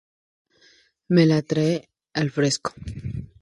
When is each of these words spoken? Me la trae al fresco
Me 1.09 1.27
la 1.27 1.43
trae 1.43 1.87
al 2.13 2.31
fresco 2.31 2.73